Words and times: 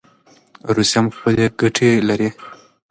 روسیه 0.75 0.97
هم 1.01 1.07
خپلي 1.15 1.45
ګټي 1.61 1.89
لري. 2.09 2.29